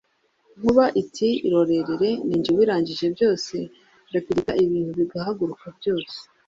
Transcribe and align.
Nkuba 0.57 0.85
ati: 1.01 1.29
"Irorerere 1.47 2.09
ni 2.27 2.37
jye 2.43 2.49
ubirangije 2.53 3.05
byose, 3.15 3.55
ndatigita 4.09 4.53
ibintu 4.63 4.91
bigahaguruka 4.99 5.65
byose 5.77 6.15